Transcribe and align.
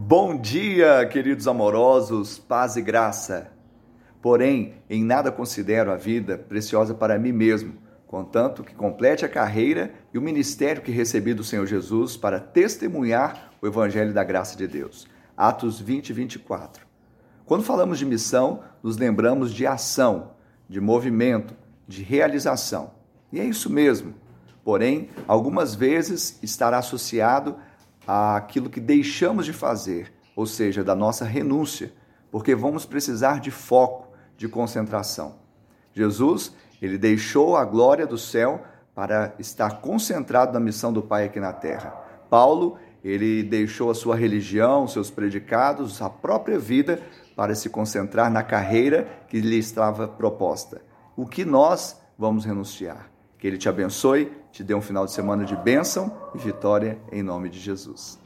Bom 0.00 0.40
dia, 0.40 1.04
queridos 1.06 1.48
amorosos, 1.48 2.38
paz 2.38 2.76
e 2.76 2.80
graça. 2.80 3.50
Porém, 4.22 4.74
em 4.88 5.02
nada 5.02 5.32
considero 5.32 5.90
a 5.90 5.96
vida 5.96 6.38
preciosa 6.38 6.94
para 6.94 7.18
mim 7.18 7.32
mesmo, 7.32 7.74
contanto 8.06 8.62
que 8.62 8.76
complete 8.76 9.24
a 9.24 9.28
carreira 9.28 9.92
e 10.14 10.16
o 10.16 10.22
ministério 10.22 10.82
que 10.82 10.92
recebi 10.92 11.34
do 11.34 11.42
Senhor 11.42 11.66
Jesus 11.66 12.16
para 12.16 12.38
testemunhar 12.38 13.50
o 13.60 13.66
Evangelho 13.66 14.14
da 14.14 14.22
graça 14.22 14.56
de 14.56 14.68
Deus. 14.68 15.08
Atos 15.36 15.80
20 15.80 16.10
e 16.10 16.12
24. 16.12 16.86
Quando 17.44 17.64
falamos 17.64 17.98
de 17.98 18.06
missão, 18.06 18.62
nos 18.80 18.96
lembramos 18.96 19.52
de 19.52 19.66
ação, 19.66 20.30
de 20.68 20.80
movimento, 20.80 21.54
de 21.88 22.04
realização. 22.04 22.92
E 23.32 23.40
é 23.40 23.44
isso 23.44 23.68
mesmo. 23.68 24.14
Porém, 24.62 25.08
algumas 25.26 25.74
vezes 25.74 26.38
estará 26.40 26.78
associado 26.78 27.56
àquilo 28.08 28.70
que 28.70 28.80
deixamos 28.80 29.44
de 29.44 29.52
fazer, 29.52 30.10
ou 30.34 30.46
seja, 30.46 30.82
da 30.82 30.94
nossa 30.94 31.26
renúncia, 31.26 31.92
porque 32.30 32.54
vamos 32.54 32.86
precisar 32.86 33.38
de 33.38 33.50
foco, 33.50 34.08
de 34.34 34.48
concentração. 34.48 35.36
Jesus, 35.92 36.54
ele 36.80 36.96
deixou 36.96 37.54
a 37.54 37.66
glória 37.66 38.06
do 38.06 38.16
céu 38.16 38.62
para 38.94 39.34
estar 39.38 39.82
concentrado 39.82 40.52
na 40.52 40.60
missão 40.60 40.90
do 40.90 41.02
Pai 41.02 41.26
aqui 41.26 41.38
na 41.38 41.52
terra. 41.52 41.90
Paulo, 42.30 42.78
ele 43.04 43.42
deixou 43.42 43.90
a 43.90 43.94
sua 43.94 44.16
religião, 44.16 44.88
seus 44.88 45.10
predicados, 45.10 46.00
a 46.00 46.08
própria 46.08 46.58
vida 46.58 47.02
para 47.36 47.54
se 47.54 47.68
concentrar 47.68 48.30
na 48.30 48.42
carreira 48.42 49.06
que 49.28 49.40
lhe 49.40 49.58
estava 49.58 50.08
proposta. 50.08 50.80
O 51.14 51.26
que 51.26 51.44
nós 51.44 52.00
vamos 52.18 52.44
renunciar? 52.44 53.10
Que 53.38 53.46
Ele 53.46 53.56
te 53.56 53.68
abençoe, 53.68 54.32
te 54.50 54.64
dê 54.64 54.74
um 54.74 54.80
final 54.80 55.06
de 55.06 55.12
semana 55.12 55.44
de 55.44 55.56
bênção 55.56 56.12
e 56.34 56.38
vitória 56.38 56.98
em 57.12 57.22
nome 57.22 57.48
de 57.48 57.58
Jesus. 57.58 58.18